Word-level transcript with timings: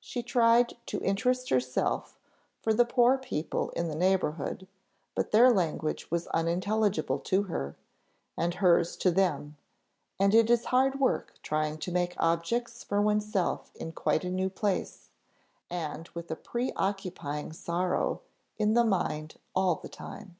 She 0.00 0.24
tried 0.24 0.74
to 0.86 1.00
interest 1.04 1.50
herself 1.50 2.18
for 2.60 2.74
the 2.74 2.84
poor 2.84 3.16
people 3.16 3.70
in 3.76 3.86
the 3.86 3.94
neighbourhood, 3.94 4.66
but 5.14 5.30
their 5.30 5.48
language 5.48 6.10
was 6.10 6.26
unintelligible 6.34 7.20
to 7.20 7.44
her, 7.44 7.76
and 8.36 8.54
her's 8.54 8.96
to 8.96 9.12
them, 9.12 9.56
and 10.18 10.34
it 10.34 10.50
is 10.50 10.64
hard 10.64 10.98
work 10.98 11.34
trying 11.40 11.78
to 11.78 11.92
make 11.92 12.16
objects 12.18 12.82
for 12.82 13.00
oneself 13.00 13.70
in 13.76 13.92
quite 13.92 14.24
a 14.24 14.28
new 14.28 14.50
place, 14.50 15.10
and 15.70 16.08
with 16.14 16.28
a 16.32 16.34
pre 16.34 16.72
occupying 16.72 17.52
sorrow 17.52 18.22
in 18.58 18.74
the 18.74 18.82
mind 18.82 19.36
all 19.54 19.76
the 19.76 19.88
time. 19.88 20.34